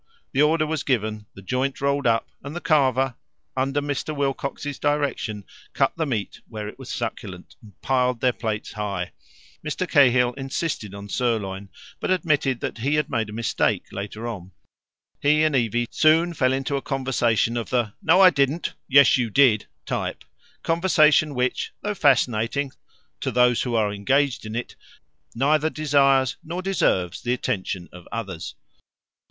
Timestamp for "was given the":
0.65-1.43